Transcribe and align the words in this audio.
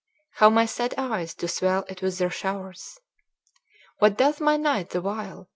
How 0.37 0.49
my 0.49 0.65
sad 0.65 0.95
eyes 0.97 1.35
do 1.35 1.47
swell 1.47 1.85
it 1.87 2.01
with 2.01 2.17
their 2.17 2.31
showers! 2.31 2.97
"What 3.99 4.17
doth 4.17 4.41
my 4.41 4.57
knight 4.57 4.89
the 4.89 5.01
while? 5.03 5.47